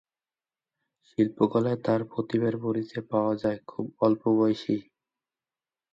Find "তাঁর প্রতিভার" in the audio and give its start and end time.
1.85-2.53